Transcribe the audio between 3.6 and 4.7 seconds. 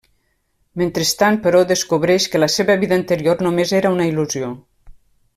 era una il·lusió.